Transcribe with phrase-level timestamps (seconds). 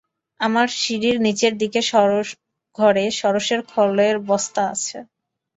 [0.39, 1.53] আমার সিঁড়ির নীচের
[2.77, 4.97] ঘরে সরষের খোলের বস্তা আছে।